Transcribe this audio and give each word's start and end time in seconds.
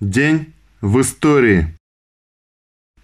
День 0.00 0.52
в 0.80 1.00
истории. 1.00 1.72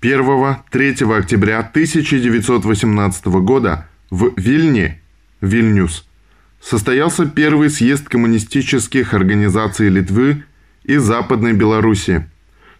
1-3 0.02 1.16
октября 1.16 1.60
1918 1.60 3.26
года 3.26 3.88
в 4.10 4.32
Вильне, 4.36 5.00
Вильнюс, 5.40 6.04
состоялся 6.60 7.26
первый 7.26 7.70
съезд 7.70 8.08
коммунистических 8.08 9.14
организаций 9.14 9.88
Литвы 9.88 10.42
и 10.82 10.96
Западной 10.96 11.52
Белоруссии. 11.52 12.28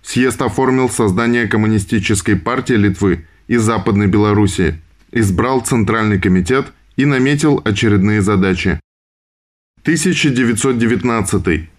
Съезд 0.03 0.43
оформил 0.43 0.91
создание 0.91 1.47
Коммунистической 1.47 2.35
партии 2.35 2.75
Литвы 2.75 3.27
и 3.47 3.59
Западной 3.59 4.09
Белоруссии, 4.09 4.81
избрал 5.13 5.61
Центральный 5.61 6.21
комитет 6.21 6.73
и 6.97 7.05
наметил 7.05 7.63
очередные 7.65 8.23
задачи. 8.23 8.81
1919. 9.85 11.71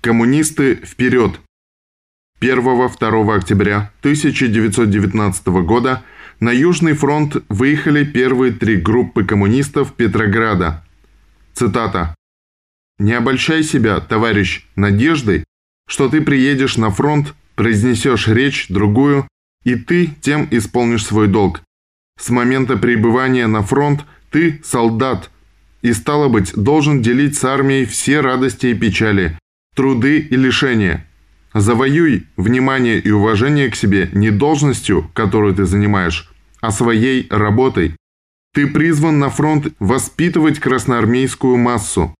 Коммунисты 0.00 0.76
вперед! 0.76 1.40
1-2 2.42 3.36
октября 3.36 3.92
1919 4.00 5.46
года 5.64 6.02
на 6.40 6.50
Южный 6.50 6.94
фронт 6.94 7.36
выехали 7.48 8.04
первые 8.04 8.52
три 8.52 8.76
группы 8.76 9.22
коммунистов 9.24 9.94
Петрограда. 9.94 10.84
Цитата. 11.54 12.16
«Не 12.98 13.12
обольщай 13.12 13.62
себя, 13.62 14.00
товарищ, 14.00 14.66
надеждой, 14.74 15.44
что 15.86 16.08
ты 16.08 16.20
приедешь 16.20 16.76
на 16.76 16.90
фронт, 16.90 17.32
произнесешь 17.54 18.26
речь, 18.26 18.66
другую, 18.68 19.28
и 19.62 19.76
ты 19.76 20.08
тем 20.20 20.48
исполнишь 20.50 21.06
свой 21.06 21.28
долг. 21.28 21.62
С 22.18 22.30
момента 22.30 22.76
прибывания 22.76 23.46
на 23.46 23.62
фронт 23.62 24.04
ты 24.32 24.60
солдат, 24.64 25.30
и, 25.80 25.92
стало 25.92 26.28
быть, 26.28 26.52
должен 26.56 27.02
делить 27.02 27.36
с 27.36 27.44
армией 27.44 27.84
все 27.84 28.20
радости 28.20 28.66
и 28.66 28.74
печали, 28.74 29.38
труды 29.76 30.18
и 30.18 30.34
лишения. 30.34 31.06
Завоюй 31.54 32.26
внимание 32.36 32.98
и 32.98 33.10
уважение 33.10 33.70
к 33.70 33.76
себе 33.76 34.08
не 34.12 34.30
должностью, 34.30 35.10
которую 35.14 35.54
ты 35.54 35.66
занимаешь, 35.66 36.32
а 36.60 36.70
своей 36.70 37.26
работой. 37.30 37.96
Ты 38.54 38.66
призван 38.66 39.18
на 39.18 39.30
фронт 39.30 39.68
воспитывать 39.78 40.58
красноармейскую 40.58 41.56
массу. 41.56 42.14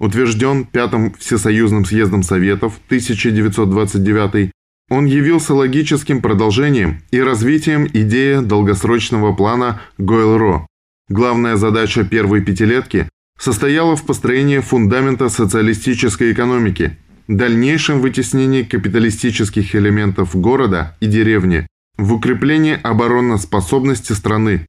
утвержден 0.01 0.65
Пятым 0.65 1.13
Всесоюзным 1.19 1.85
съездом 1.85 2.23
Советов 2.23 2.81
1929, 2.87 4.51
он 4.89 5.05
явился 5.05 5.53
логическим 5.53 6.23
продолжением 6.23 7.03
и 7.11 7.21
развитием 7.21 7.87
идеи 7.87 8.41
долгосрочного 8.41 9.35
плана 9.35 9.83
Гойл-Ро. 9.99 10.65
Главная 11.11 11.57
задача 11.57 12.03
первой 12.03 12.43
пятилетки 12.43 13.11
состояла 13.39 13.95
в 13.95 14.07
построении 14.07 14.61
фундамента 14.61 15.29
социалистической 15.29 16.33
экономики– 16.33 16.97
дальнейшем 17.29 18.01
вытеснении 18.01 18.63
капиталистических 18.63 19.75
элементов 19.75 20.35
города 20.35 20.97
и 21.01 21.07
деревни, 21.07 21.67
в 21.97 22.15
укреплении 22.15 22.79
обороноспособности 22.83 24.13
страны. 24.15 24.67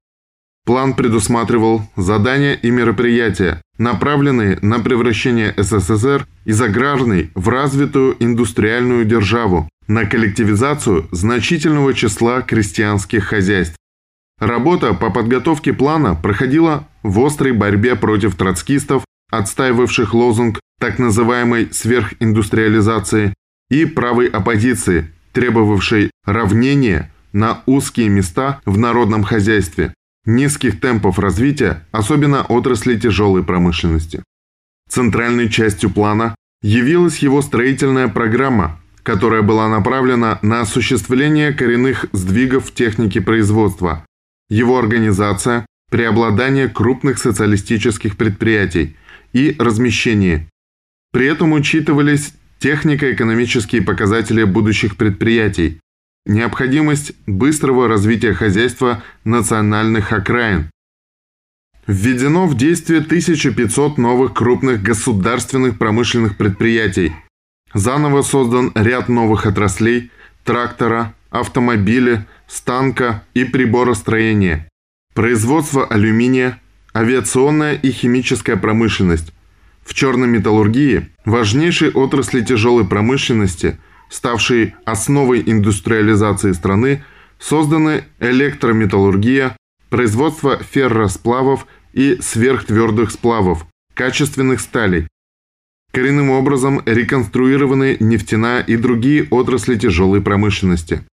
План 0.65 0.93
предусматривал 0.93 1.81
задания 1.95 2.53
и 2.53 2.69
мероприятия, 2.69 3.61
направленные 3.77 4.59
на 4.61 4.79
превращение 4.79 5.53
СССР 5.57 6.27
из 6.45 6.61
аграрной 6.61 7.31
в 7.33 7.49
развитую 7.49 8.15
индустриальную 8.19 9.05
державу, 9.05 9.67
на 9.87 10.05
коллективизацию 10.05 11.07
значительного 11.11 11.95
числа 11.95 12.41
крестьянских 12.41 13.23
хозяйств. 13.23 13.75
Работа 14.39 14.93
по 14.93 15.09
подготовке 15.09 15.73
плана 15.73 16.13
проходила 16.13 16.87
в 17.01 17.19
острой 17.25 17.53
борьбе 17.53 17.95
против 17.95 18.35
троцкистов, 18.35 19.03
отстаивавших 19.31 20.13
лозунг 20.13 20.59
так 20.79 20.97
называемой 20.99 21.69
сверхиндустриализации, 21.71 23.33
и 23.69 23.85
правой 23.85 24.27
оппозиции, 24.27 25.11
требовавшей 25.31 26.11
равнения 26.25 27.11
на 27.31 27.61
узкие 27.65 28.09
места 28.09 28.61
в 28.65 28.77
народном 28.77 29.23
хозяйстве, 29.23 29.93
низких 30.25 30.79
темпов 30.79 31.19
развития, 31.19 31.85
особенно 31.91 32.43
отрасли 32.43 32.97
тяжелой 32.97 33.43
промышленности. 33.43 34.23
Центральной 34.89 35.49
частью 35.49 35.91
плана 35.91 36.35
явилась 36.63 37.19
его 37.19 37.41
строительная 37.41 38.07
программа, 38.07 38.79
которая 39.03 39.43
была 39.43 39.69
направлена 39.69 40.39
на 40.41 40.61
осуществление 40.61 41.53
коренных 41.53 42.07
сдвигов 42.11 42.67
в 42.67 42.73
технике 42.73 43.21
производства, 43.21 44.05
его 44.49 44.79
организация, 44.79 45.65
преобладание 45.91 46.67
крупных 46.67 47.19
социалистических 47.19 48.17
предприятий 48.17 48.97
и 49.31 49.55
размещение 49.59 50.49
при 51.11 51.27
этом 51.27 51.53
учитывались 51.53 52.33
технико-экономические 52.59 53.81
показатели 53.81 54.43
будущих 54.43 54.97
предприятий, 54.97 55.79
необходимость 56.25 57.13
быстрого 57.25 57.87
развития 57.87 58.33
хозяйства 58.33 59.03
национальных 59.23 60.11
окраин. 60.11 60.69
Введено 61.87 62.45
в 62.45 62.55
действие 62.55 62.99
1500 62.99 63.97
новых 63.97 64.33
крупных 64.33 64.83
государственных 64.83 65.79
промышленных 65.79 66.37
предприятий. 66.37 67.13
Заново 67.73 68.21
создан 68.21 68.71
ряд 68.75 69.09
новых 69.09 69.45
отраслей– 69.45 70.11
трактора, 70.43 71.15
автомобиля, 71.29 72.27
станка 72.47 73.23
и 73.33 73.43
приборостроения, 73.43 74.67
производство 75.13 75.85
алюминия, 75.85 76.59
авиационная 76.93 77.73
и 77.73 77.91
химическая 77.91 78.55
промышленность, 78.55 79.33
в 79.83 79.93
черной 79.93 80.27
металлургии, 80.27 81.09
важнейшей 81.25 81.91
отрасли 81.91 82.41
тяжелой 82.41 82.85
промышленности, 82.85 83.79
ставшей 84.09 84.75
основой 84.85 85.43
индустриализации 85.45 86.51
страны, 86.51 87.03
созданы 87.39 88.05
электрометаллургия, 88.19 89.55
производство 89.89 90.57
ферросплавов 90.57 91.67
и 91.93 92.17
сверхтвердых 92.21 93.11
сплавов, 93.11 93.65
качественных 93.93 94.59
сталей. 94.59 95.07
Коренным 95.91 96.29
образом 96.29 96.81
реконструированы 96.85 97.97
нефтяная 97.99 98.61
и 98.61 98.77
другие 98.77 99.27
отрасли 99.31 99.75
тяжелой 99.75 100.21
промышленности. 100.21 101.03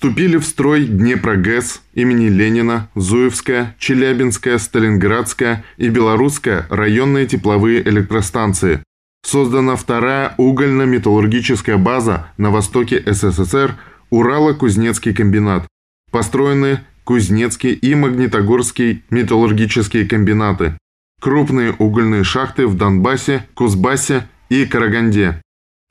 Вступили 0.00 0.36
в 0.36 0.44
строй 0.44 0.86
Днепрогэс 0.86 1.82
имени 1.94 2.28
Ленина, 2.28 2.88
Зуевская, 2.94 3.76
Челябинская, 3.78 4.56
Сталинградская 4.58 5.64
и 5.76 5.88
Белорусская 5.88 6.66
районные 6.70 7.26
тепловые 7.26 7.86
электростанции. 7.86 8.82
Создана 9.22 9.76
вторая 9.76 10.34
угольно-металлургическая 10.38 11.76
база 11.76 12.32
на 12.38 12.50
востоке 12.50 13.02
СССР 13.04 13.76
Урало-Кузнецкий 14.10 15.12
комбинат. 15.12 15.66
Построены 16.10 16.80
Кузнецкий 17.04 17.72
и 17.72 17.94
Магнитогорский 17.94 19.04
металлургические 19.10 20.06
комбинаты, 20.06 20.78
крупные 21.20 21.72
угольные 21.72 22.24
шахты 22.24 22.66
в 22.66 22.76
Донбассе, 22.76 23.46
Кузбассе 23.54 24.28
и 24.48 24.64
Караганде, 24.64 25.42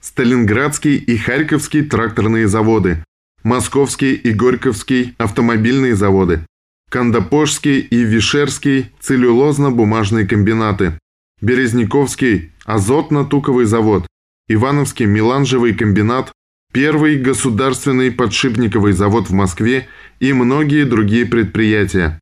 Сталинградский 0.02 0.96
и 0.96 1.18
Харьковский 1.18 1.84
тракторные 1.84 2.48
заводы, 2.48 3.04
Московский 3.44 4.14
и 4.16 4.32
Горьковский 4.32 5.16
автомобильные 5.18 5.96
заводы, 5.96 6.46
Кандапожский 6.90 7.80
и 7.80 8.04
Вишерский 8.04 8.92
целлюлозно-бумажные 9.02 10.26
комбинаты, 10.26 11.00
Березниковский 11.42 12.52
азотно-туковый 12.66 13.66
завод, 13.66 14.08
Ивановский 14.48 15.06
меланжевый 15.06 15.74
комбинат, 15.74 16.32
первый 16.74 17.18
государственный 17.18 18.12
подшипниковый 18.12 18.94
завод 18.94 19.30
в 19.30 19.34
Москве 19.34 19.88
и 20.20 20.34
многие 20.34 20.84
другие 20.84 21.26
предприятия. 21.26 22.20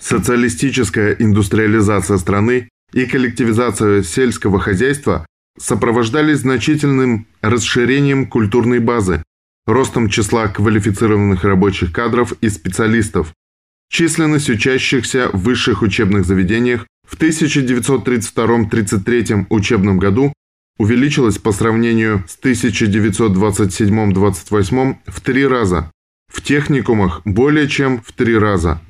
Социалистическая 0.00 1.16
индустриализация 1.18 2.18
страны 2.18 2.68
и 2.92 3.06
коллективизация 3.06 4.02
сельского 4.02 4.60
хозяйства 4.60 5.26
сопровождались 5.58 6.38
значительным 6.38 7.26
расширением 7.40 8.26
культурной 8.26 8.78
базы, 8.78 9.22
ростом 9.68 10.08
числа 10.08 10.48
квалифицированных 10.48 11.44
рабочих 11.44 11.92
кадров 11.92 12.32
и 12.40 12.48
специалистов. 12.48 13.32
Численность 13.90 14.50
учащихся 14.50 15.30
в 15.32 15.42
высших 15.42 15.82
учебных 15.82 16.24
заведениях 16.24 16.86
в 17.06 17.16
1932-33 17.18 19.46
учебном 19.50 19.98
году 19.98 20.32
увеличилась 20.78 21.38
по 21.38 21.52
сравнению 21.52 22.24
с 22.26 22.38
1927-28 22.42 24.96
в 25.06 25.20
три 25.20 25.46
раза, 25.46 25.92
в 26.32 26.40
техникумах 26.42 27.20
более 27.24 27.68
чем 27.68 28.00
в 28.00 28.10
три 28.12 28.38
раза. 28.38 28.80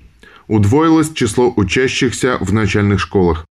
Удвоилось 0.47 1.13
число 1.13 1.53
учащихся 1.55 2.39
в 2.41 2.53
начальных 2.53 3.01
школах. 3.01 3.45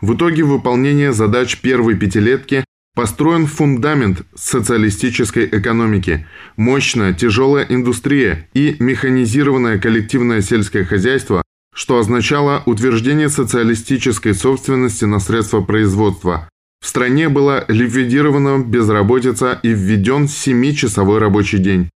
В 0.00 0.14
итоге 0.14 0.44
выполнения 0.44 1.12
задач 1.12 1.60
первой 1.60 1.96
пятилетки 1.96 2.64
построен 2.94 3.46
фундамент 3.46 4.22
социалистической 4.34 5.46
экономики, 5.46 6.26
мощная 6.56 7.12
тяжелая 7.12 7.64
индустрия 7.68 8.48
и 8.54 8.76
механизированное 8.78 9.78
коллективное 9.78 10.42
сельское 10.42 10.84
хозяйство, 10.84 11.42
что 11.74 11.98
означало 11.98 12.62
утверждение 12.66 13.28
социалистической 13.28 14.34
собственности 14.34 15.04
на 15.04 15.20
средства 15.20 15.60
производства. 15.60 16.48
В 16.82 16.86
стране 16.86 17.28
была 17.28 17.64
ликвидирована 17.68 18.62
безработица 18.62 19.60
и 19.62 19.68
введен 19.68 20.24
7-часовой 20.24 21.18
рабочий 21.18 21.58
день. 21.58 21.90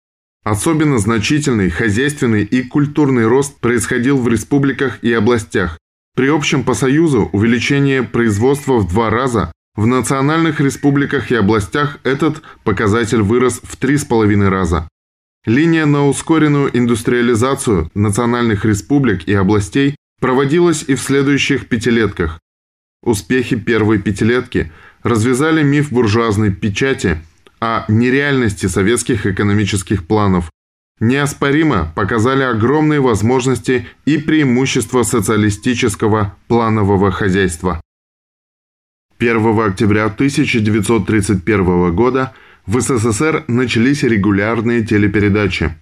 Особенно 0.45 0.99
значительный 0.99 1.71
хозяйственный 1.71 2.45
и 2.45 2.63
культурный 2.63 3.27
рост 3.27 3.59
происходил 3.61 4.19
в 4.19 4.29
республиках 4.29 5.03
и 5.03 5.11
областях. 5.13 5.79
При 6.15 6.29
общем 6.29 6.65
по 6.65 6.75
Союзу 6.75 7.31
увеличение 7.33 8.03
производства 8.03 8.79
в 8.79 8.89
два 8.89 9.09
раза, 9.09 9.53
в 9.77 9.87
национальных 9.87 10.61
республиках 10.61 11.31
и 11.31 11.35
областях 11.35 11.99
этот 12.05 12.43
показатель 12.63 13.23
вырос 13.23 13.61
в 13.63 13.77
три 13.77 13.97
с 13.97 14.05
половиной 14.05 14.49
раза. 14.49 14.89
Линия 15.47 15.87
на 15.87 16.07
ускоренную 16.09 16.71
индустриализацию 16.77 17.91
национальных 17.95 18.65
республик 18.65 19.29
и 19.29 19.35
областей 19.35 19.97
проводилась 20.21 20.85
и 20.87 20.95
в 20.95 21.01
следующих 21.01 21.69
пятилетках. 21.69 22.41
Успехи 23.03 23.57
первой 23.57 23.99
пятилетки 23.99 24.73
развязали 25.03 25.63
миф 25.63 25.91
буржуазной 25.91 26.53
печати– 26.53 27.19
о 27.65 27.85
нереальности 27.89 28.67
советских 28.67 29.27
экономических 29.27 30.07
планов, 30.07 30.51
неоспоримо 31.01 31.93
показали 31.97 32.43
огромные 32.43 33.01
возможности 33.01 33.87
и 34.05 34.19
преимущества 34.19 35.03
социалистического 35.03 36.37
планового 36.47 37.11
хозяйства. 37.11 37.81
1 39.19 39.61
октября 39.61 40.07
1931 40.07 41.95
года 41.95 42.33
в 42.67 42.81
СССР 42.81 43.45
начались 43.49 44.03
регулярные 44.03 44.85
телепередачи. 44.85 45.75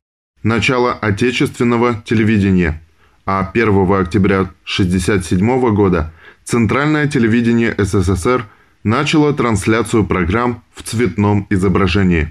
Начало 0.43 0.93
отечественного 0.93 2.03
телевидения. 2.05 2.83
А 3.25 3.49
1 3.53 3.93
октября 3.93 4.41
1967 4.41 5.75
года 5.75 6.13
Центральное 6.45 7.07
телевидение 7.07 7.75
СССР– 7.79 8.47
начало 8.85 9.33
трансляцию 9.33 10.07
программ 10.07 10.65
в 10.75 10.83
цветном 10.83 11.47
изображении. 11.51 12.31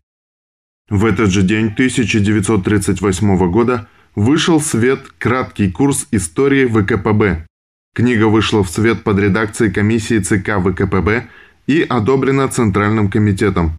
В 0.89 1.06
этот 1.06 1.30
же 1.30 1.44
день 1.44 1.68
1938 1.68 3.51
года 3.51 3.88
вышел 4.15 4.59
в 4.59 4.65
свет 4.65 5.00
краткий 5.18 5.71
курс 5.71 6.07
истории 6.12 6.65
ВКПБ. 6.65 7.45
Книга 7.93 8.25
вышла 8.25 8.63
в 8.63 8.69
свет 8.69 9.03
под 9.03 9.19
редакцией 9.19 9.71
комиссии 9.71 10.19
ЦК 10.19 10.59
ВКПБ 10.59 11.27
и 11.67 11.81
одобрена 11.81 12.47
Центральным 12.47 13.09
комитетом. 13.09 13.77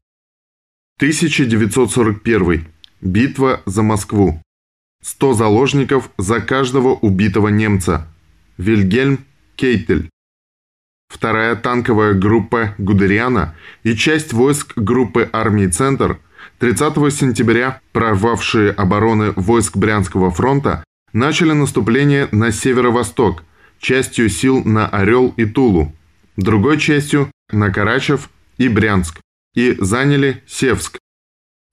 1941. 0.98 2.66
Битва 3.00 3.62
за 3.66 3.82
Москву. 3.82 4.40
100 5.02 5.34
заложников 5.34 6.10
за 6.18 6.40
каждого 6.40 6.90
убитого 6.94 7.48
немца. 7.48 8.06
Вильгельм 8.58 9.24
Кейтель 9.56 10.12
вторая 11.12 11.56
танковая 11.56 12.14
группа 12.14 12.74
Гудериана 12.78 13.54
и 13.82 13.94
часть 13.94 14.32
войск 14.32 14.72
группы 14.76 15.28
армии 15.32 15.66
«Центр» 15.66 16.18
30 16.58 16.94
сентября, 17.12 17.80
прорвавшие 17.92 18.70
обороны 18.70 19.32
войск 19.36 19.76
Брянского 19.76 20.30
фронта, 20.30 20.82
начали 21.12 21.52
наступление 21.52 22.28
на 22.32 22.50
северо-восток, 22.50 23.44
частью 23.82 24.30
сил 24.30 24.64
на 24.64 24.88
Орел 24.88 25.34
и 25.36 25.44
Тулу, 25.44 25.92
другой 26.36 26.78
частью 26.78 27.30
на 27.50 27.70
Карачев 27.70 28.30
и 28.56 28.68
Брянск, 28.68 29.20
и 29.54 29.76
заняли 29.78 30.42
Севск. 30.46 30.98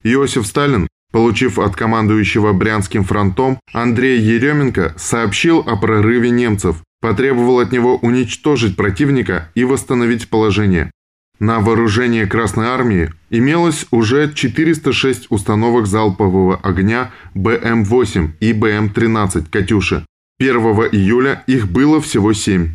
Иосиф 0.02 0.46
Сталин, 0.46 0.88
получив 1.12 1.58
от 1.58 1.76
командующего 1.76 2.52
Брянским 2.52 3.04
фронтом 3.04 3.58
Андрея 3.72 4.20
Еременко, 4.20 4.94
сообщил 4.98 5.60
о 5.60 5.76
прорыве 5.76 6.30
немцев, 6.30 6.82
потребовал 7.00 7.60
от 7.60 7.72
него 7.72 7.96
уничтожить 7.96 8.76
противника 8.76 9.50
и 9.54 9.64
восстановить 9.64 10.28
положение. 10.28 10.90
На 11.38 11.60
вооружении 11.60 12.26
Красной 12.26 12.66
Армии 12.66 13.10
имелось 13.30 13.86
уже 13.90 14.30
406 14.34 15.28
установок 15.30 15.86
залпового 15.86 16.56
огня 16.56 17.12
БМ-8 17.34 18.32
и 18.40 18.52
БМ-13 18.52 19.46
«Катюши». 19.50 20.04
1 20.40 20.56
июля 20.92 21.44
их 21.46 21.70
было 21.70 22.00
всего 22.00 22.32
7. 22.32 22.74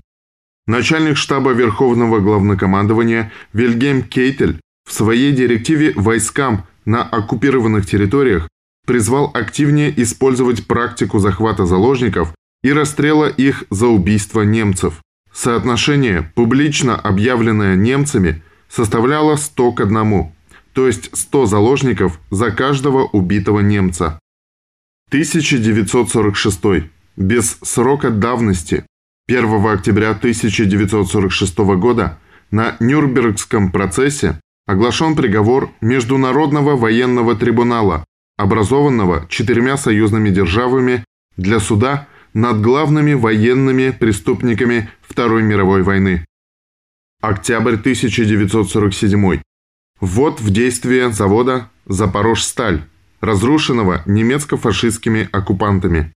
Начальник 0.68 1.18
штаба 1.18 1.52
Верховного 1.52 2.20
Главнокомандования 2.20 3.32
Вильгельм 3.54 4.04
Кейтель 4.04 4.60
в 4.88 4.94
своей 4.94 5.32
директиве 5.32 5.92
войскам 5.96 6.68
на 6.86 7.02
оккупированных 7.02 7.88
территориях 7.88 8.48
призвал 8.86 9.32
активнее 9.34 9.92
использовать 10.00 10.68
практику 10.68 11.18
захвата 11.18 11.66
заложников 11.66 12.36
и 12.64 12.72
расстрела 12.72 13.26
их 13.26 13.64
за 13.72 13.88
убийство 13.88 14.44
немцев. 14.44 15.02
Соотношение, 15.34 16.32
публично 16.36 16.96
объявленное 16.96 17.76
немцами, 17.76 18.44
составляло 18.70 19.38
100 19.38 19.72
к 19.72 19.82
1, 19.82 20.32
то 20.74 20.86
есть 20.86 21.10
100 21.18 21.48
заложников 21.48 22.20
за 22.30 22.52
каждого 22.52 23.06
убитого 23.06 23.62
немца. 23.62 24.20
1946. 25.10 26.92
Без 27.18 27.60
срока 27.62 28.10
давности. 28.10 28.86
1 29.30 29.66
октября 29.68 30.12
1946 30.12 31.58
года 31.80 32.20
на 32.52 32.76
Нюрнбергском 32.82 33.72
процессе 33.72 34.42
оглашен 34.68 35.16
приговор 35.16 35.72
Международного 35.80 36.76
военного 36.76 37.36
трибунала, 37.36 38.04
образованного 38.38 39.28
четырьмя 39.30 39.78
союзными 39.78 40.30
державами 40.30 41.06
для 41.38 41.62
суда 41.62 42.08
над 42.34 42.60
главными 42.60 43.14
военными 43.14 43.92
преступниками 43.92 44.90
Второй 45.02 45.42
мировой 45.42 45.84
войны. 45.84 46.26
Октябрь 47.22 47.76
1947. 47.76 49.40
Ввод 50.02 50.42
в 50.42 50.50
действие 50.50 51.12
завода 51.14 51.72
«Запорожсталь», 51.86 52.84
разрушенного 53.22 54.04
немецко-фашистскими 54.06 55.30
оккупантами. 55.32 56.12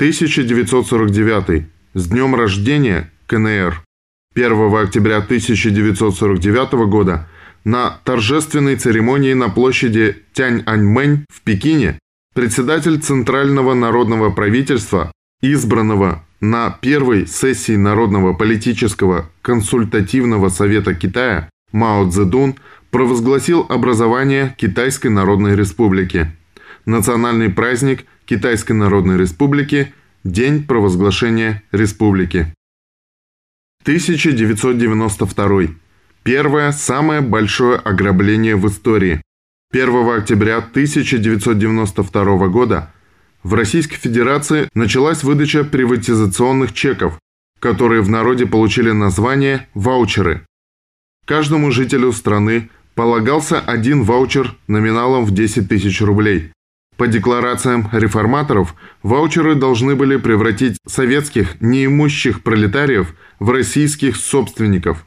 1949. 0.00 1.66
С 1.92 2.08
днем 2.08 2.34
рождения 2.34 3.10
КНР. 3.26 3.82
1 4.34 4.74
октября 4.74 5.18
1949 5.18 6.72
года 6.88 7.28
на 7.64 7.98
торжественной 8.04 8.76
церемонии 8.76 9.34
на 9.34 9.50
площади 9.50 10.16
Тяньаньмэнь 10.32 11.26
в 11.30 11.42
Пекине 11.42 11.98
председатель 12.34 12.98
Центрального 12.98 13.74
народного 13.74 14.30
правительства 14.30 15.12
избранного 15.42 16.24
на 16.40 16.70
первой 16.70 17.26
сессии 17.26 17.76
Народного 17.76 18.32
политического 18.32 19.28
консультативного 19.42 20.48
совета 20.48 20.94
Китая 20.94 21.50
Мао 21.72 22.08
Цзэдун 22.08 22.54
провозгласил 22.90 23.66
образование 23.68 24.54
Китайской 24.56 25.08
Народной 25.08 25.56
Республики. 25.56 26.34
Национальный 26.84 27.50
праздник 27.50 28.06
Китайской 28.24 28.72
Народной 28.72 29.18
Республики, 29.18 29.92
День 30.24 30.64
провозглашения 30.64 31.62
республики. 31.72 32.52
1992. 33.82 35.74
Первое, 36.22 36.72
самое 36.72 37.22
большое 37.22 37.78
ограбление 37.78 38.56
в 38.56 38.68
истории. 38.68 39.22
1 39.72 40.08
октября 40.18 40.58
1992 40.58 42.48
года 42.48 42.92
в 43.42 43.54
Российской 43.54 43.96
Федерации 43.96 44.68
началась 44.74 45.22
выдача 45.22 45.64
приватизационных 45.64 46.74
чеков, 46.74 47.18
которые 47.58 48.02
в 48.02 48.10
народе 48.10 48.46
получили 48.46 48.90
название 48.90 49.68
«ваучеры». 49.74 50.44
Каждому 51.24 51.70
жителю 51.70 52.12
страны 52.12 52.68
полагался 52.94 53.60
один 53.60 54.02
ваучер 54.02 54.56
номиналом 54.66 55.24
в 55.24 55.30
10 55.30 55.68
тысяч 55.68 56.02
рублей. 56.02 56.52
По 57.00 57.06
декларациям 57.06 57.88
реформаторов, 57.92 58.74
ваучеры 59.02 59.54
должны 59.54 59.96
были 59.96 60.16
превратить 60.16 60.76
советских 60.86 61.58
неимущих 61.62 62.42
пролетариев 62.42 63.14
в 63.38 63.48
российских 63.48 64.16
собственников. 64.16 65.06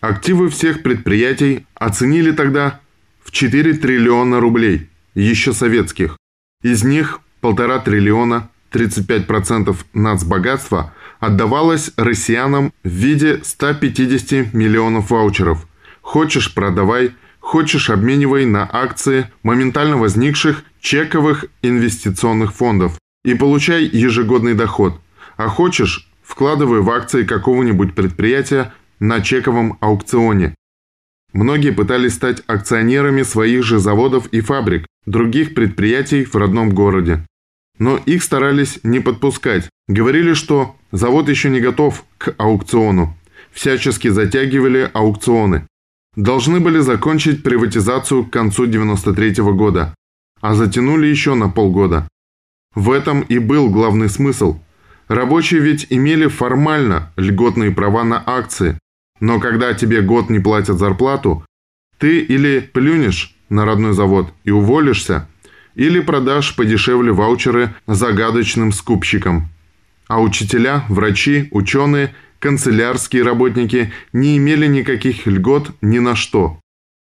Активы 0.00 0.48
всех 0.50 0.84
предприятий 0.84 1.66
оценили 1.74 2.30
тогда 2.30 2.78
в 3.24 3.32
4 3.32 3.74
триллиона 3.74 4.38
рублей, 4.38 4.88
еще 5.16 5.52
советских. 5.52 6.16
Из 6.62 6.84
них 6.84 7.18
полтора 7.40 7.80
триллиона, 7.80 8.48
35% 8.70 9.76
нацбогатства 9.94 10.94
отдавалось 11.18 11.90
россиянам 11.96 12.72
в 12.84 12.88
виде 12.88 13.40
150 13.42 14.54
миллионов 14.54 15.10
ваучеров. 15.10 15.66
Хочешь– 16.02 16.54
продавай, 16.54 17.16
хочешь– 17.40 17.90
обменивай 17.90 18.46
на 18.46 18.62
акции 18.72 19.28
моментально 19.42 19.96
возникших 19.96 20.62
чековых 20.82 21.46
инвестиционных 21.62 22.52
фондов 22.52 22.98
и 23.24 23.34
получай 23.34 23.84
ежегодный 23.84 24.54
доход. 24.54 25.00
А 25.36 25.48
хочешь– 25.48 26.10
вкладывай 26.22 26.80
в 26.80 26.90
акции 26.90 27.24
какого-нибудь 27.24 27.94
предприятия 27.94 28.74
на 28.98 29.20
чековом 29.20 29.78
аукционе. 29.80 30.54
Многие 31.32 31.70
пытались 31.70 32.14
стать 32.14 32.42
акционерами 32.46 33.22
своих 33.22 33.64
же 33.64 33.78
заводов 33.78 34.26
и 34.28 34.40
фабрик, 34.40 34.86
других 35.06 35.54
предприятий 35.54 36.24
в 36.24 36.34
родном 36.34 36.70
городе. 36.70 37.24
Но 37.78 37.96
их 37.96 38.22
старались 38.22 38.80
не 38.82 39.00
подпускать. 39.00 39.68
Говорили, 39.88 40.34
что 40.34 40.76
завод 40.90 41.28
еще 41.28 41.48
не 41.48 41.60
готов 41.60 42.04
к 42.18 42.34
аукциону. 42.36 43.16
Всячески 43.50 44.08
затягивали 44.08 44.90
аукционы. 44.92 45.66
Должны 46.16 46.60
были 46.60 46.80
закончить 46.80 47.42
приватизацию 47.42 48.24
к 48.24 48.30
концу 48.30 48.66
93 48.66 49.42
-го 49.42 49.54
года, 49.54 49.94
а 50.42 50.54
затянули 50.54 51.06
еще 51.06 51.34
на 51.34 51.48
полгода. 51.48 52.06
В 52.74 52.90
этом 52.90 53.22
и 53.22 53.38
был 53.38 53.70
главный 53.70 54.10
смысл. 54.10 54.60
Рабочие 55.08 55.60
ведь 55.60 55.86
имели 55.88 56.26
формально 56.26 57.12
льготные 57.16 57.70
права 57.70 58.04
на 58.04 58.22
акции, 58.26 58.78
но 59.20 59.40
когда 59.40 59.72
тебе 59.72 60.02
год 60.02 60.30
не 60.30 60.40
платят 60.40 60.78
зарплату, 60.78 61.44
ты 61.98 62.20
или 62.20 62.60
плюнешь 62.60 63.36
на 63.48 63.64
родной 63.64 63.92
завод 63.94 64.32
и 64.44 64.50
уволишься, 64.50 65.28
или 65.74 66.00
продашь 66.00 66.56
подешевле 66.56 67.12
ваучеры 67.12 67.74
загадочным 67.86 68.72
скупщикам. 68.72 69.48
А 70.08 70.20
учителя, 70.20 70.84
врачи, 70.88 71.48
ученые, 71.52 72.14
канцелярские 72.40 73.22
работники 73.22 73.92
не 74.12 74.36
имели 74.38 74.66
никаких 74.66 75.26
льгот 75.26 75.70
ни 75.80 76.00
на 76.00 76.16
что. 76.16 76.58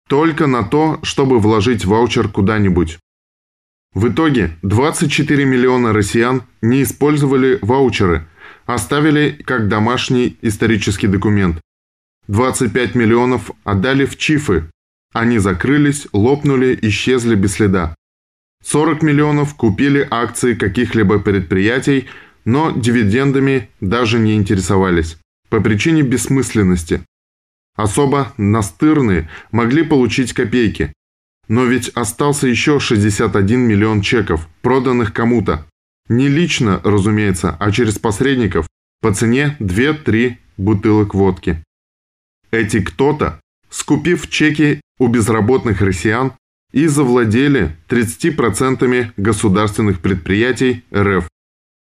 Только 0.08 0.46
на 0.46 0.64
то, 0.64 1.00
чтобы 1.02 1.40
вложить 1.40 1.86
ваучер 1.86 2.28
куда-нибудь. 2.28 3.00
В 3.94 4.08
итоге 4.08 4.58
24 4.62 5.46
миллиона 5.46 5.92
россиян 5.92 6.44
не 6.62 6.84
использовали 6.84 7.60
ваучеры, 7.62 8.26
оставили 8.66 9.32
как 9.46 9.68
домашний 9.68 10.38
исторический 10.42 11.08
документ. 11.08 11.60
25 12.28 12.96
миллионов 12.96 13.52
отдали 13.64 14.06
в 14.06 14.18
ЧИФы. 14.18 14.70
Они 15.14 15.40
закрылись, 15.40 16.08
лопнули, 16.14 16.78
исчезли 16.82 17.36
без 17.36 17.54
следа. 17.54 17.96
40 18.64 19.02
миллионов 19.02 19.56
купили 19.56 20.08
акции 20.10 20.54
каких-либо 20.54 21.20
предприятий, 21.20 22.08
но 22.46 22.72
дивидендами 22.72 23.70
даже 23.82 24.20
не 24.20 24.36
интересовались 24.36 25.18
по 25.50 25.60
причине 25.60 26.02
бессмысленности. 26.04 27.02
Особо 27.76 28.34
настырные 28.38 29.30
могли 29.52 29.84
получить 29.84 30.32
копейки. 30.34 30.94
Но 31.52 31.66
ведь 31.66 31.90
остался 31.90 32.48
еще 32.48 32.80
61 32.80 33.60
миллион 33.60 34.00
чеков, 34.00 34.48
проданных 34.62 35.12
кому-то. 35.12 35.68
Не 36.08 36.30
лично, 36.30 36.80
разумеется, 36.82 37.58
а 37.60 37.72
через 37.72 38.00
посредников 38.00 38.68
по 39.02 39.14
цене 39.14 39.58
2-3 39.60 40.38
бутылок 40.56 41.14
водки. 41.14 41.62
Эти 42.52 42.80
кто-то, 42.80 43.42
скупив 43.70 44.30
чеки 44.30 44.80
у 44.98 45.08
безработных 45.08 45.82
россиян, 45.82 46.32
и 46.72 46.88
завладели 46.88 47.76
30% 47.90 49.12
государственных 49.18 50.00
предприятий 50.00 50.86
РФ. 50.96 51.28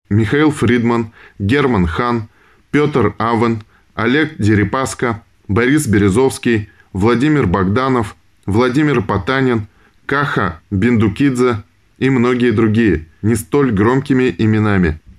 Михаил 0.09 0.51
Фридман, 0.51 1.13
Герман 1.39 1.87
Хан, 1.87 2.27
Петр 2.71 3.15
Авен, 3.17 3.63
Олег 3.93 4.35
Дерипаска, 4.37 5.23
Борис 5.47 5.87
Березовский, 5.87 6.69
Владимир 6.91 7.47
Богданов, 7.47 8.17
Владимир 8.45 9.01
Потанин, 9.01 9.67
Каха 10.05 10.59
Биндукидзе 10.71 11.63
и 11.99 12.09
многие 12.09 12.51
другие, 12.51 13.07
не 13.21 13.35
столь 13.35 13.71
громкими 13.71 14.33
именами– 14.37 14.99